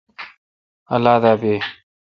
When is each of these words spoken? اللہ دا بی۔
اللہ 0.93 1.15
دا 1.23 1.33
بی۔ 1.41 1.53